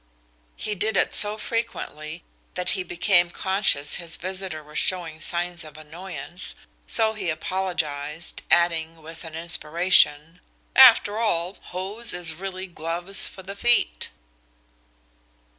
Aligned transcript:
He 0.55 0.73
did 0.73 0.97
it 0.97 1.13
so 1.13 1.37
frequently 1.37 2.23
that 2.55 2.71
he 2.71 2.81
became 2.81 3.29
conscious 3.29 3.97
his 3.97 4.17
visitor 4.17 4.63
was 4.63 4.79
showing 4.79 5.19
signs 5.19 5.63
of 5.63 5.77
annoyance, 5.77 6.55
so 6.87 7.13
he 7.13 7.29
apologised, 7.29 8.41
adding, 8.49 9.03
with 9.03 9.23
an 9.23 9.35
inspiration, 9.35 10.39
"After 10.75 11.19
all, 11.19 11.53
hose 11.65 12.15
is 12.15 12.33
really 12.33 12.65
gloves 12.65 13.27
for 13.27 13.43
the 13.43 13.55
feet." 13.55 14.09